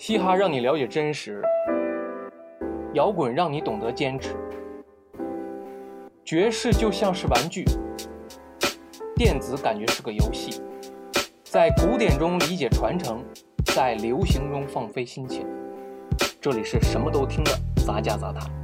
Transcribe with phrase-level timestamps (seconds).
[0.00, 1.42] 嘻哈让你了解真实，
[2.94, 4.34] 摇滚让你懂得坚持，
[6.24, 7.66] 爵士就像是玩具，
[9.14, 10.62] 电子感觉是个游戏，
[11.44, 13.22] 在古典中理解传承，
[13.74, 15.46] 在流行中放飞心情。
[16.40, 17.50] 这里是什么都听的
[17.86, 18.59] 杂家杂谈。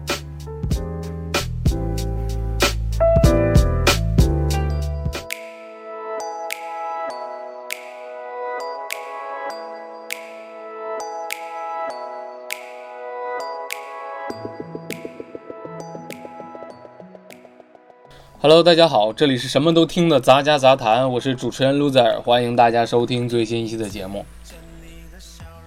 [18.39, 24.27] Hello，大家好，这里是什么都听的杂家杂谈，我是主持人 Loser，欢迎大家收听最新一期的节目。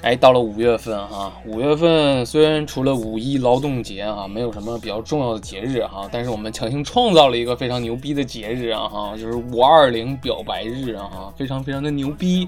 [0.02, 12.48] 哎，到了五月份哈，五月份虽然除了五一劳动节啊，没有什么比较重要的节日哈，但是我们强行创造了一个非常牛逼的节日啊哈，就是五二零表白日啊哈，非常非常的牛逼。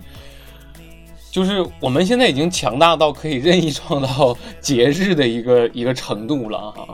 [1.31, 6.87] 就是我们现在已经强大到可以任意创造节日的一个一个程度了哈，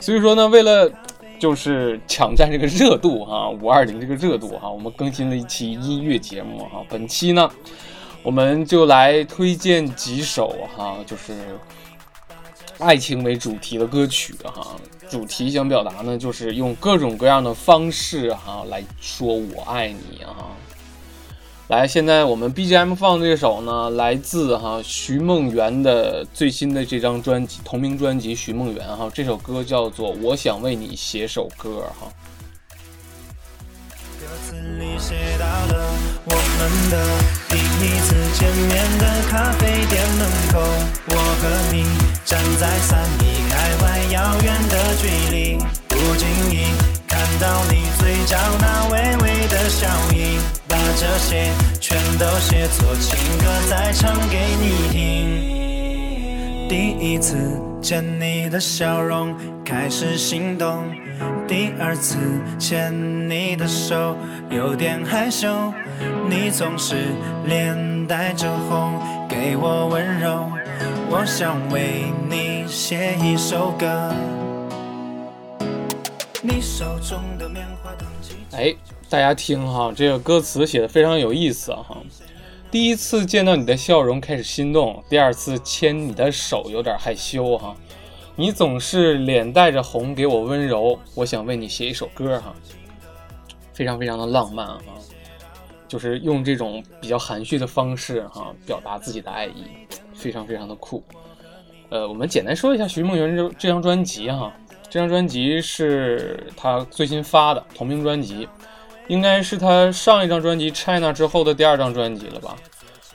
[0.00, 0.90] 所以说呢，为了
[1.38, 6.82] 就是抢占这个热度哈，五二零这个热度哈，我们更新了一期音乐节目哈。
[6.88, 7.50] 本期呢，
[8.22, 11.34] 我们就来推荐几首哈，就是
[12.78, 14.76] 爱情为主题的歌曲哈。
[15.08, 20.34] 主题想表达呢，就是用各种各样的方式哈来说我爱你啊。
[21.68, 32.06] 来，现在我们 BGM 放这首呢，来自哈徐梦圆的最新的这张专辑同名专辑《徐梦圆》哈，这首歌叫做《我想为你写首歌》哈。
[34.20, 35.92] 歌词里写到了
[36.26, 37.04] 我们的
[37.48, 40.60] 第一次见面的咖啡店门口，
[41.08, 41.84] 我和你
[42.24, 45.58] 站在三米开外遥远的距离，
[46.06, 46.68] 不经意
[47.08, 50.38] 看到你嘴角那微微的笑意。
[50.68, 56.68] 把这些全都写作情歌，再唱给你听。
[56.68, 59.34] 第一次见你的笑容，
[59.64, 60.84] 开始心动；
[61.48, 62.16] 第二次
[62.56, 64.16] 牵你的手，
[64.48, 65.48] 有点害羞。
[66.28, 66.94] 你总是
[67.46, 68.94] 脸带着红，
[69.28, 70.52] 给我温柔。
[71.10, 74.14] 我想为你写一首歌。
[76.46, 78.08] 你手中的棉花糖。
[78.52, 78.74] 哎。
[79.08, 81.96] 大家听哈，这个歌词写的非常有意思哈。
[82.72, 87.76] 第一次见到你的笑容开始心动，第二次牵你的手有点害羞哈。
[88.34, 92.52] 你总是脸带着红给我温柔，我想为你写一首歌哈。
[93.72, 94.82] 非常非常的浪漫哈，
[95.86, 99.66] 就是用这种比较含蓄的方式哈表达自己的爱意，
[100.14, 101.00] 非常非常的酷。
[101.90, 104.52] 呃，我们简单说一下徐梦圆这这张专辑哈，
[104.96, 108.48] 这张专辑是他最新发的同名专辑。
[109.08, 112.56] 应该是他上一张专辑《China》之后的第二张专辑了吧？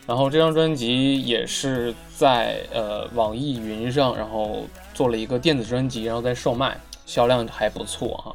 [0.05, 8.33] 然后这张专辑也是在呃网易云上，然后做了一个电子专辑，然后再售卖，销量还不错哈。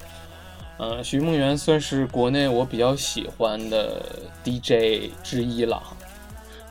[0.79, 4.03] 嗯，徐梦圆算是国内我比较喜欢的
[4.43, 5.81] DJ 之一了。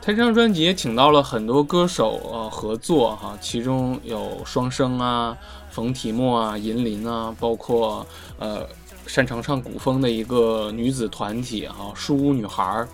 [0.01, 5.35] 他这张专辑也请到了很多歌手呃合作哈，其中有双生啊、
[5.75, 8.07] 冯提莫啊、银林啊，包括
[8.39, 8.65] 呃。
[9.07, 12.89] 擅长唱古风的一个女子团体哈，书屋女孩儿，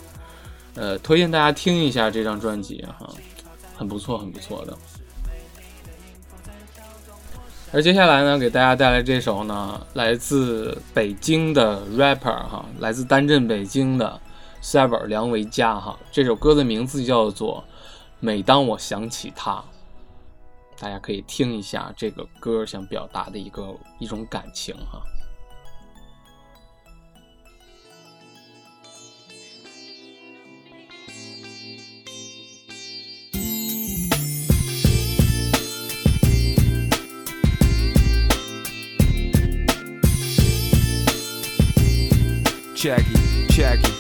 [0.76, 3.10] 呃，推荐大家听一下这张专辑哈，
[3.78, 4.78] 很不错，很不错的。
[7.72, 14.20] 而接下来呢，给大家带来这首呢，来自北京的 rapper 哈，来自丹镇北京的
[14.62, 17.64] Sever 梁维嘉哈，这首歌的名字叫做
[18.20, 19.54] 《每当我想起他》，
[20.82, 25.04] 大家可以听一下这个歌想表达的一个一种感情哈。
[42.76, 43.91] Jackie, Jackie,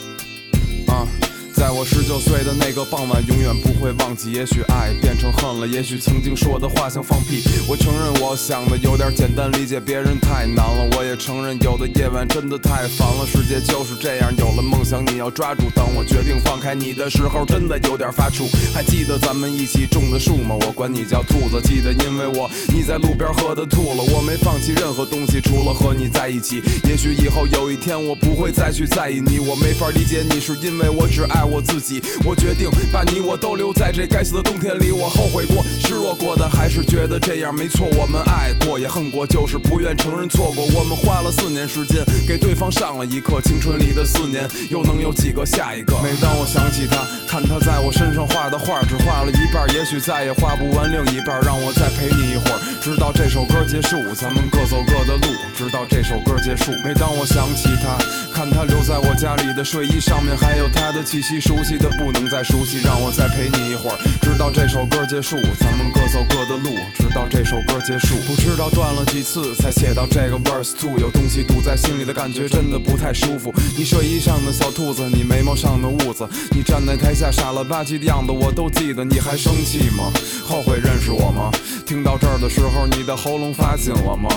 [1.61, 4.31] 在我十九岁的那个傍晚，永远不会忘记。
[4.31, 7.43] 也许爱变成恨了，也许曾经说的话像放屁。
[7.67, 10.90] 我承认我想的有点简单，理解别人太难了。
[10.97, 13.28] 我也承认有的夜晚真的太烦了。
[13.28, 15.69] 世界就是这样，有了梦想你要抓住。
[15.75, 18.49] 当我决定放开你的时候，真的有点发怵。
[18.73, 20.55] 还记得咱们一起种的树吗？
[20.66, 21.61] 我管你叫兔子。
[21.61, 26.59] 记得因为我你在路边喝的吐了，我没放弃任何东西，除了和你在一起。
[26.90, 31.51] 也许以后有一天我不会再去在意你，我没法理解你，是因为我只爱。
[31.52, 34.92] 我自己，我决定把你我都留在这该死的冬天里。
[34.92, 37.88] 我后悔过，失落过，但还是觉得这样没错。
[37.98, 40.64] 我们爱过也恨过，就是不愿承认错过。
[40.74, 46.00] 我们花了四年时间给对方上了一课，青春里的四年又能有几个下一个？
[46.02, 47.03] 每当我想起他。
[47.28, 51.42] 看他在我身上画的画，只画了一半，也许再也画不完另一半。
[51.42, 56.72] 让我再陪你一会儿，直到这首歌结束，咱们各走各的路，直到这首歌结束。
[56.84, 57.96] 每当我想起他，
[58.34, 62.79] 看他留在我家里的睡衣上面还有他的气息，熟悉的不能再熟悉。
[62.83, 68.16] 让我再陪你一会儿，直到这首歌结束，咱们各走各的路，直到这首歌结束。
[68.28, 73.53] 不知道断了几次才写到这个 verse two，有东西堵在心里的感觉真的不太舒服。
[73.78, 79.05] 你睡衣上的小兔子，你眉毛上的痦子，你站在台下傻了吧唧的样子我都记得。
[79.05, 80.11] 你还生气吗？
[80.43, 81.51] 后悔认识我吗？
[81.85, 84.29] 听到这儿的时候，你的喉咙发紧了吗？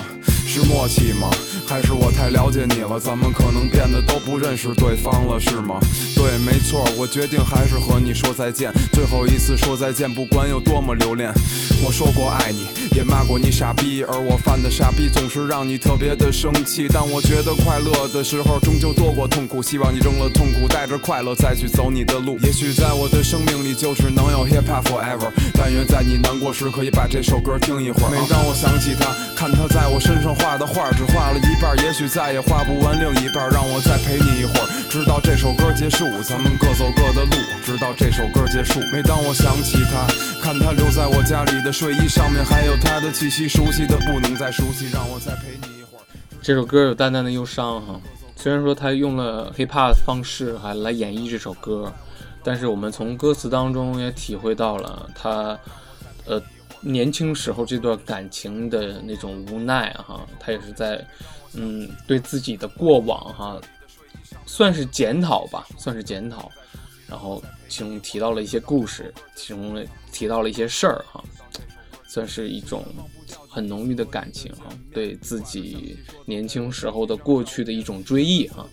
[0.47, 1.31] 是默契吗？
[1.67, 3.01] 还是我太了解你了？
[3.01, 5.81] 咱们可能变得都不认识对方了，是吗？
[6.15, 11.33] 对，没错，我决定还是和你说再见，最后一次说再见，不管有多么留恋。
[11.85, 12.67] 我说过爱你，
[12.97, 16.87] 也骂过你傻逼，而我犯的傻逼总是让你特别的生气。
[16.89, 22.39] 但我觉得快乐的时候终究多过痛苦，希望你扔了痛苦，带着快乐再去走你的路。
[22.41, 28.11] 也许在我的生命里就只能有 hip hop forever，但愿在你难过时可以把这首歌听一会儿。
[28.11, 33.51] 每当我想起他，看他在我身上画的画，只画了一半，也许再也画不完另一半。
[33.51, 38.81] 让我再陪你一会儿，直到这首歌结束，咱们各走各的路，直到这首歌结束。
[38.93, 40.07] 每当我想起他，
[40.43, 44.91] 看他留在我家里的睡衣上面还有他的气息，熟悉的不能再熟悉。
[44.93, 46.03] 让我再陪你一会儿。
[46.43, 48.01] 这首歌有淡淡的忧伤哈，
[48.37, 51.93] 虽然说他用了 hiphop 的方式还来演绎这首歌，
[52.43, 55.59] 但是我们从歌词当中也体会到了他，
[56.27, 56.41] 呃，
[56.85, 61.03] 年轻时候这段感情的那种无奈哈，他也是在，
[61.55, 63.61] 嗯，对自己的过往哈，
[64.45, 66.53] 算是检讨吧，算是检讨，
[67.09, 69.83] 然后其中提到了一些故事，其中
[70.13, 71.25] 提到了一些事儿哈，
[72.07, 72.85] 算是一种
[73.49, 75.97] 很浓郁的感情哈，对自己
[76.27, 78.67] 年轻时候的过去的一种追忆哈。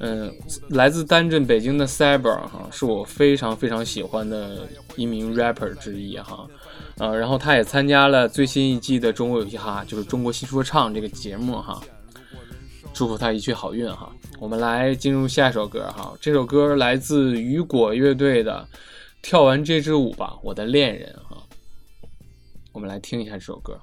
[0.00, 0.34] 嗯，
[0.70, 6.46] 来自丹镇北京的 Cyber 哈，是我非常非常喜欢的一名 rapper 之一哈。
[6.98, 11.80] 呃，然后他也参加了最新一季的中国有嘻哈，就是中国新说唱这个节目哈。
[12.92, 14.12] 祝福他一去好运哈。
[14.38, 18.66] 我们来进入下一首歌哈，这首歌来自雨果乐队的
[19.22, 21.42] 《跳完这支舞吧，我的恋人》哈。
[22.72, 23.80] 我们来听一下这首歌。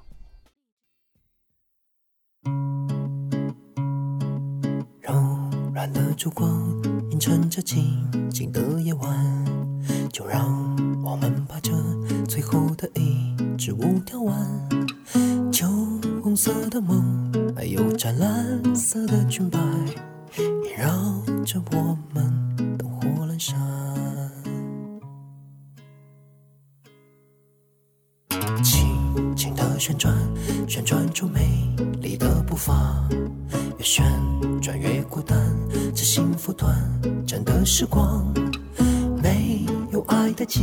[5.82, 6.80] 软的烛光
[7.10, 9.44] 映衬着静静的夜晚，
[10.12, 10.46] 就让
[11.02, 11.72] 我们把这
[12.28, 14.38] 最后的一支舞跳完。
[15.50, 15.66] 酒
[16.22, 19.58] 红色的梦，还有湛蓝色的裙摆，
[20.38, 20.86] 萦绕
[21.44, 23.58] 着我们灯火阑珊。
[28.62, 30.16] 轻轻的旋转，
[30.68, 33.04] 旋转出美丽的步伐，
[33.78, 34.04] 越旋
[34.60, 34.91] 转越，
[37.64, 38.24] 时光，
[39.22, 40.60] 没有爱的戒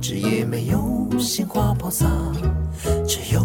[0.00, 2.06] 指，也没有鲜花抛洒，
[3.06, 3.40] 只有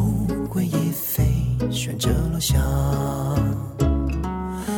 [0.49, 1.25] 回忆飞
[1.71, 2.57] 旋着落下，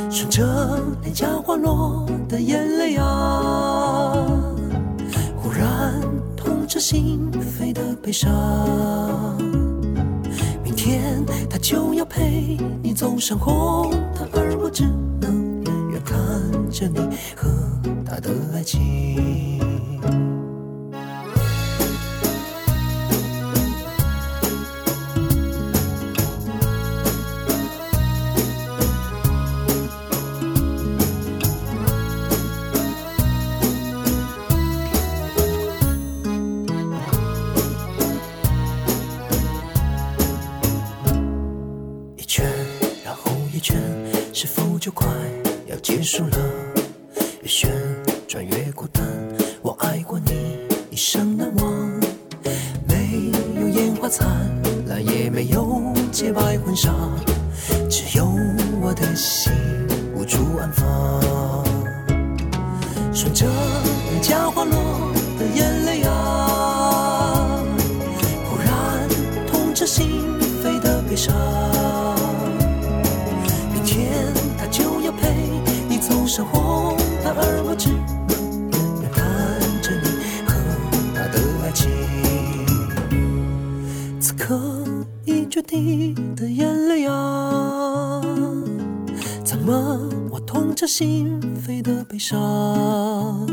[0.10, 4.14] 顺着脸颊滑落的眼泪啊，
[5.36, 6.00] 忽然
[6.38, 7.20] 痛彻心
[7.60, 8.30] 扉的悲伤。
[10.64, 14.84] 明天他就要陪你走上红毯，而我只
[15.20, 16.16] 能远远看
[16.70, 17.00] 着你
[17.36, 17.50] 和
[18.22, 18.80] 的爱情。
[42.18, 42.46] 一圈，
[43.04, 43.78] 然后一圈，
[44.32, 45.08] 是否就快
[45.68, 46.38] 要结束了？
[47.42, 47.70] 越旋
[48.32, 49.04] 穿越孤单，
[49.62, 50.58] 我爱过你，
[50.90, 51.70] 一生难忘。
[52.88, 54.26] 没有烟花灿
[54.88, 56.94] 烂，也没有洁白婚纱，
[57.90, 58.26] 只有
[58.82, 59.52] 我的心
[60.16, 60.86] 无处安放。
[63.14, 63.46] 顺着
[64.12, 67.60] 脸颊滑落的眼泪啊，
[68.46, 69.10] 忽然
[69.46, 70.08] 痛彻心
[70.64, 71.36] 扉的悲伤。
[73.74, 74.10] 明天
[74.58, 75.28] 他就要陪
[75.90, 77.90] 你走上红毯，而我只
[85.62, 88.20] 一决堤的眼泪啊，
[89.44, 93.46] 怎么我痛彻心扉的悲伤？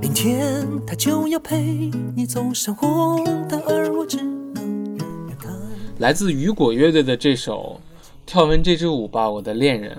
[0.00, 5.52] 明天他就要陪你走上红毯，而我只能远远看。
[5.98, 7.80] 来自雨果乐队的这首
[8.24, 9.96] 《跳完这支舞吧，我的恋人》，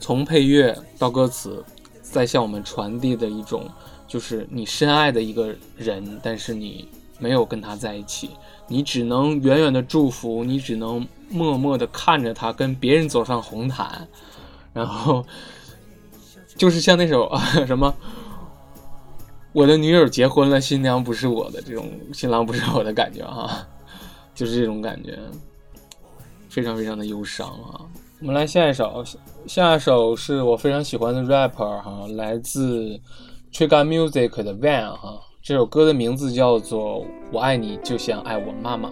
[0.00, 1.62] 从配乐到歌词，
[2.00, 3.68] 在向我们传递的一种
[4.06, 6.88] 就是你深爱的一个人，但是你
[7.18, 8.30] 没有跟他在一起，
[8.66, 14.06] 你只能远远的祝福，你只能默默的看着他跟别人走上红毯，
[14.72, 15.24] 然后
[16.56, 17.94] 就是像那首啊 什么，
[19.52, 23.66] 我的女友结婚了，新娘不是我的这种，新郎不是我的感觉哈，
[24.34, 25.18] 就是这种感觉，
[26.48, 27.80] 非常非常的忧伤啊。
[28.20, 29.04] 我们来下一首，
[29.46, 33.00] 下一首是我非常喜欢的 rapper 哈，来自。
[33.50, 35.18] Trigger Music 的 Van 哈，
[35.48, 37.00] 这首歌的名字叫做
[37.32, 38.90] 《我爱你就像爱我妈妈》。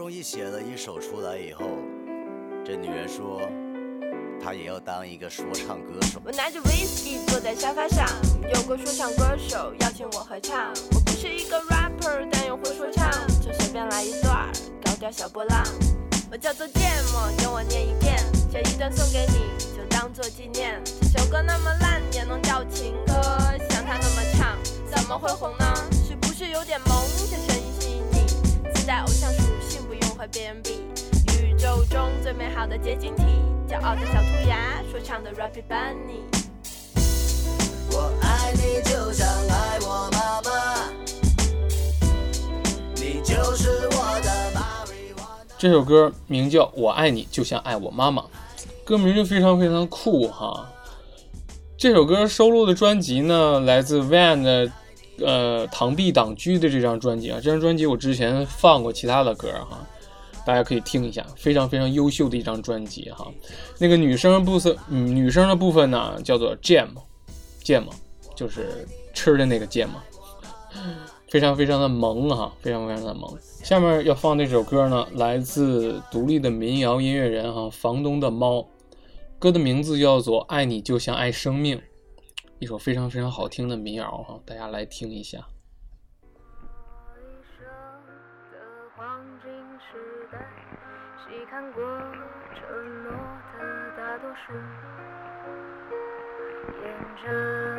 [0.00, 1.62] 容易写了一首出来以后，
[2.64, 3.42] 这女人说
[4.42, 6.18] 她也要当一个说唱歌手。
[6.24, 8.08] 我拿着 whisky 坐在沙发上，
[8.48, 10.72] 有个说唱歌手邀请我合唱。
[10.94, 13.10] 我不是一个 rapper，但又会说唱，
[13.42, 14.50] 就随便来一段儿
[14.82, 15.62] 高调小波浪。
[16.32, 16.80] 我叫做芥
[17.12, 18.16] 末，跟我念一遍，
[18.50, 20.82] 这一段送给你，就当做纪念。
[21.12, 23.12] 这首歌那么烂也能叫情歌，
[23.68, 25.52] 像他那么唱，怎么会红
[30.30, 30.70] 性，不用和别人比。
[31.42, 33.24] 宇宙中最美好的结晶体，
[33.68, 36.22] 骄傲的小兔牙，说唱的 Rappy Bunny。
[37.92, 40.50] 我爱你就像爱我妈妈，
[42.94, 44.86] 你就是我的妈妈。
[45.58, 48.22] 这首歌名叫《我爱你就像爱我妈妈》，
[48.84, 50.68] 歌名就非常非常酷哈。
[51.76, 54.70] 这首歌收录的专辑呢，来自 Van 的
[55.18, 57.40] 呃《螳臂挡车》的这张专辑啊。
[57.42, 59.78] 这张专辑我之前放过其他的歌哈，
[60.46, 63.26] 大家可以听一下，非常非常优秀的一张专辑哈。
[63.78, 67.84] 那个女生部分，嗯，女生的部分呢叫做 Jam，Jam
[68.34, 69.88] 就是吃的那个 Jam，
[71.28, 73.36] 非常非常的萌哈，非常非常的萌。
[73.62, 78.66] 下面要放那首歌呢，来自独立的民谣音乐人哈，房东的猫，
[79.38, 81.76] 歌的名字叫做《爱你就像爱生命》，
[82.58, 85.46] 一首非常非常好听的民谣哈，大家来听一下。
[91.60, 91.82] 看过
[92.54, 93.12] 承诺
[93.58, 94.54] 的大多数，
[96.82, 96.88] 沿
[97.22, 97.69] 着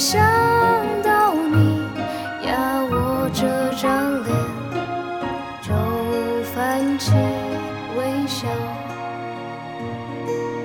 [0.00, 0.18] 想
[1.02, 1.82] 到你
[2.46, 3.44] 压我这
[3.76, 4.32] 张脸。
[5.60, 5.74] 就
[6.54, 7.12] 泛起
[7.98, 8.48] 微笑，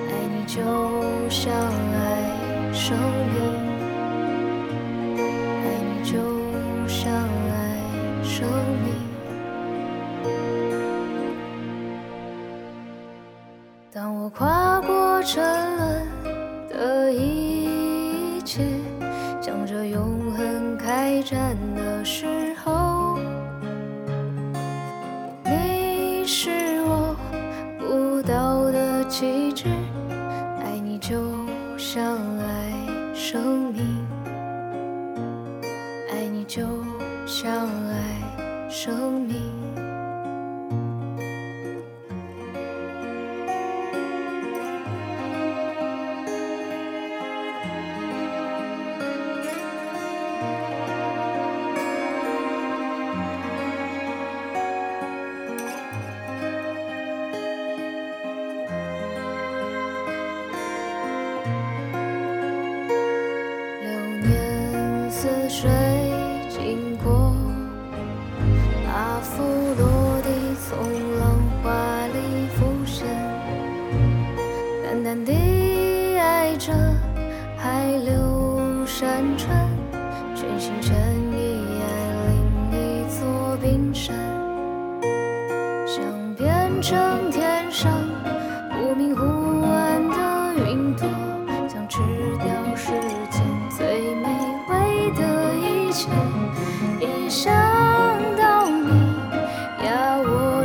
[0.08, 0.56] 爱你就
[1.28, 2.96] 像爱生
[3.34, 3.36] 命，
[5.14, 6.16] 爱你就
[6.88, 7.54] 像爱
[8.24, 8.48] 生
[8.82, 8.86] 命。
[13.92, 15.44] 当我跨过沉
[15.76, 16.08] 沦
[16.70, 17.45] 的一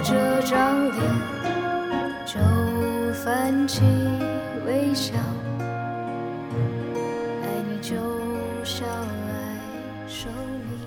[0.03, 0.99] 这张脸，
[2.25, 2.39] 就
[3.13, 3.81] 泛起
[4.65, 5.13] 微笑。
[7.43, 7.95] 爱你就
[8.63, 9.59] 像爱
[10.07, 10.31] 生
[10.67, 10.79] 命。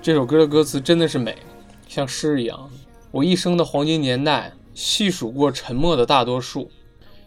[0.00, 1.36] 这首歌的歌词真的是美，
[1.86, 2.70] 像诗一样。
[3.10, 6.70] 我一生的黄金年代，细数过沉默的大多数，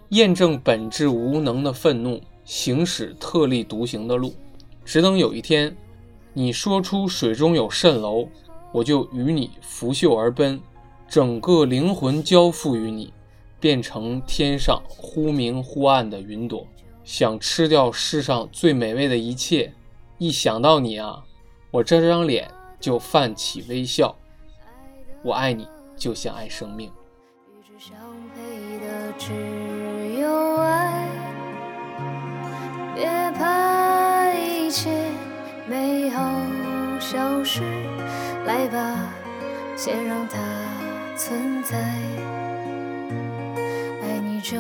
[0.09, 4.33] 验证本质无能的愤怒，行驶特立独行的路。
[4.83, 5.77] 只等有一天，
[6.33, 8.27] 你说出水中有蜃楼，
[8.71, 10.59] 我就与你拂袖而奔，
[11.11, 13.13] 整个灵魂交付于你，
[13.59, 16.65] 变成天上忽明忽暗的云朵，
[17.03, 19.73] 想吃掉世上最美味的一切。
[20.19, 21.21] 一想到你啊，
[21.69, 24.15] 我这张脸就泛起微笑。
[25.21, 26.89] 我爱你，就像爱生命。
[32.95, 34.89] 别怕一切
[35.67, 36.23] 美好
[37.01, 37.61] 消失，
[38.45, 39.13] 来吧，
[39.75, 40.39] 先让它
[41.23, 41.77] 存在。
[44.01, 44.57] 爱你就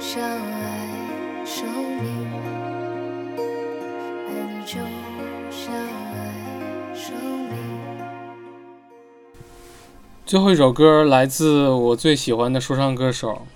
[0.00, 0.88] 像爱
[1.46, 1.68] 生
[2.02, 2.26] 命，
[4.26, 4.80] 爱你就
[5.52, 7.14] 像爱生
[7.48, 7.56] 命。
[10.26, 13.46] 最后一首歌来自我最喜欢的说唱歌手，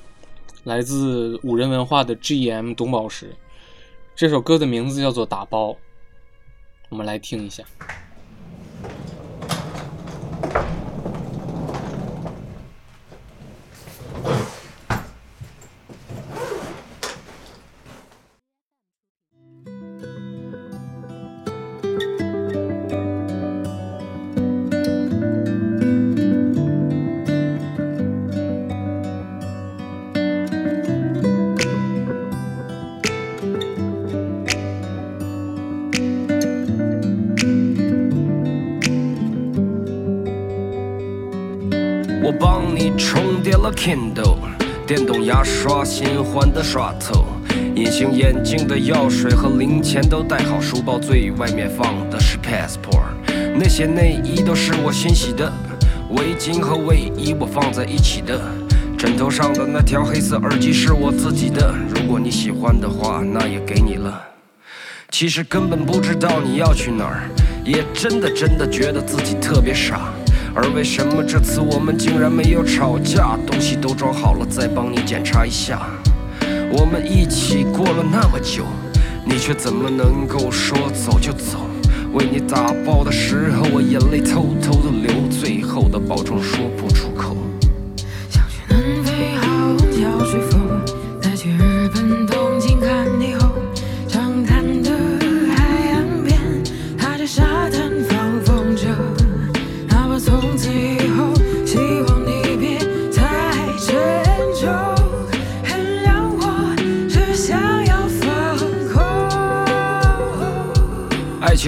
[0.63, 3.35] 来自五人文化的 GM 董宝石。
[4.15, 5.71] 这首歌的名字叫做《打包》，
[6.89, 7.65] 我们来听一下。
[43.73, 44.37] Kindle，
[44.87, 47.27] 电动牙刷新换的刷头，
[47.75, 53.13] 隐形眼镜的药水和零钱都带好，书包最外面放的是 passport，
[53.59, 55.53] 那些内衣都是我新洗的，
[56.11, 58.41] 围巾和卫衣我放在一起的。
[58.97, 64.21] 枕头上的那条黑色耳机是我自己的，如果你喜欢的话，那也给你了。
[65.11, 67.31] 其实根本不知道你要去哪儿，
[67.65, 70.13] 也真的真的觉得自己特别傻。
[70.61, 73.39] 而为什么这次我们竟然没有吵架？
[73.47, 75.89] 东西都装好了，再帮你检查一下。
[76.73, 78.65] 我们一起过了那么久，
[79.25, 81.61] 你却怎么能够说走就走？
[82.13, 87.37] 为你打包的时候，我眼泪偷偷的流，最后的保证说不出口。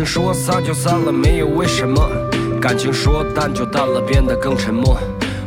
[0.04, 2.00] 说散就散了，没有为什么；
[2.60, 4.98] 感情说淡就淡了，变得更沉默。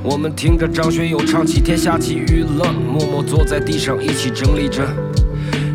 [0.04, 4.86] 我们听着张学友唱起天下起雨了，默默坐在地上一起整理着。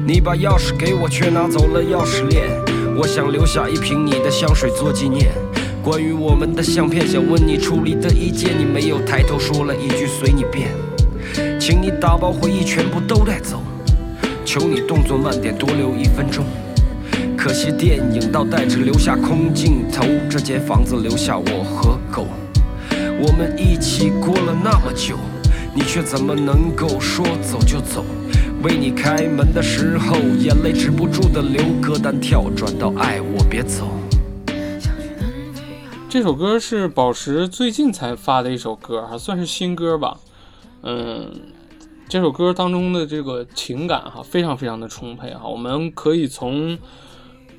[0.06, 2.44] 你把钥匙给我，却拿走了钥匙链。
[2.96, 5.30] 我想留下一瓶你的香水做纪念。
[5.82, 10.68] 关于我们的相片，想问你处理的意见，你没有抬头说了一句随你便。
[11.58, 13.62] 请你打包回忆，全部都带走。
[14.44, 16.44] 求你动作慢点，多留一分钟。
[17.48, 22.26] 可惜电影倒带着留下空镜头，这间房子留下我和狗。
[22.92, 25.16] 我们一起过了那么久，
[25.74, 28.04] 你却怎么能够说走就走？
[28.62, 33.88] 为你开门的时候，眼泪止不住的流，歌单跳转到爱我别走。
[36.06, 40.18] 这首歌是宝石最近才发的一首歌，还算是新歌吧。
[40.82, 41.32] 嗯，
[42.10, 45.48] 这首歌当中的这个情感哈，非常非常的充沛哈。
[45.48, 46.76] 我们可以从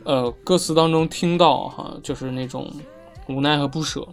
[0.09, 2.67] 呃歌词当中听到哈，就是那种
[3.27, 4.07] 无奈和不舍。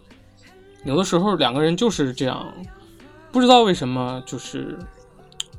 [0.85, 2.53] 有的时候两个人就是这样，
[3.33, 4.79] 不知道为什么，就是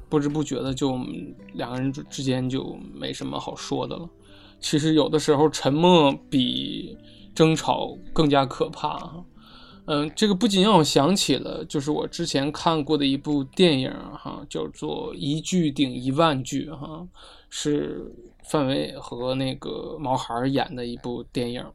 [0.08, 0.96] 不知不觉的就
[1.54, 4.08] 两个人之间就没什么好说的了。
[4.60, 6.96] 其实有的时候沉默比
[7.34, 9.12] 争吵更加可怕。
[9.88, 17.08] 嗯，这个不仅让我想起了，就是我之前看过的一部电影哈，叫做《一句顶一万句》哈，
[17.50, 21.66] 是范伟和那个毛孩演的一部电影，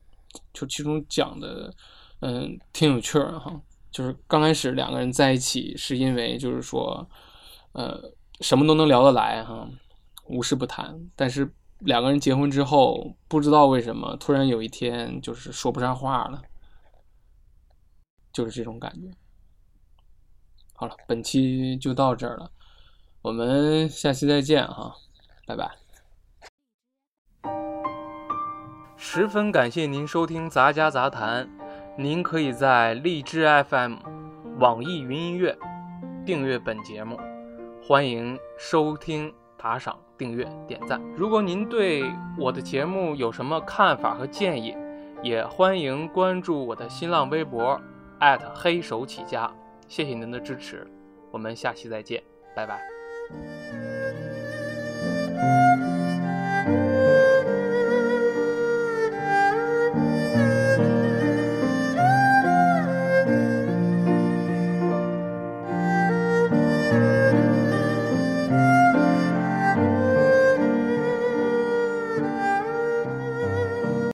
[0.52, 1.72] 就其中讲的，
[2.20, 3.58] 嗯，挺有趣儿哈。
[3.90, 7.08] 就是刚开始两个人在一起，是因为就是说，
[7.72, 7.98] 呃，
[8.40, 9.66] 什么都能聊得来哈，
[10.26, 10.94] 无事不谈。
[11.16, 16.42] 但是两个人结婚之后，不知道为什么，突然有一天就是说不上话了。
[18.32, 19.10] 就是这种感觉。
[20.74, 22.50] 好了，本期就到这儿了，
[23.20, 24.94] 我们下期再见哈，
[25.46, 25.70] 拜拜。
[28.96, 31.44] 十分感谢您收听《杂家杂谈》，
[31.98, 33.96] 您可以在荔枝 FM、
[34.58, 35.56] 网易云音乐
[36.24, 37.18] 订阅本节目，
[37.82, 41.00] 欢迎收听、打赏、订阅、点赞。
[41.16, 42.04] 如果您对
[42.38, 44.74] 我的节目有什么看法和建议，
[45.22, 47.80] 也欢迎关注我的新浪微博。
[48.54, 49.52] 黑手起家，
[49.88, 50.86] 谢谢您的支持，
[51.32, 52.22] 我们下期再见，
[52.54, 54.01] 拜拜。